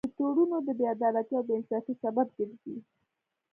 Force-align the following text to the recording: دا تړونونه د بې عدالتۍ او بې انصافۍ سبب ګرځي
دا 0.05 0.09
تړونونه 0.17 0.57
د 0.67 0.69
بې 0.77 0.85
عدالتۍ 0.95 1.33
او 1.37 1.45
بې 1.47 1.53
انصافۍ 1.57 1.93
سبب 2.03 2.27
ګرځي 2.37 2.75